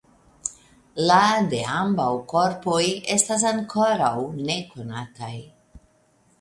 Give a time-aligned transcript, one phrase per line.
[1.09, 1.17] La
[1.51, 2.81] de ambaŭ korpoj
[3.19, 4.11] estas ankoraŭ
[4.51, 5.35] nekonataj.